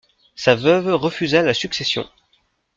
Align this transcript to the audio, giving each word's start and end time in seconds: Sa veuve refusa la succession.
Sa 0.33 0.55
veuve 0.55 0.93
refusa 0.95 1.43
la 1.43 1.53
succession. 1.53 2.09